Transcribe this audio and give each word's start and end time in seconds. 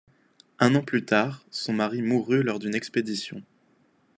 Un 0.57 0.73
an 0.73 0.81
plus 0.81 1.05
tard, 1.05 1.45
son 1.51 1.73
mari 1.73 2.01
mourut 2.01 2.41
lors 2.41 2.57
d'une 2.57 2.73
expédition. 2.73 3.43